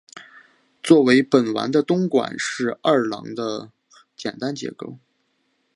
[0.81, 3.71] 作为本丸的东馆是二廓的
[4.15, 4.97] 简单结构。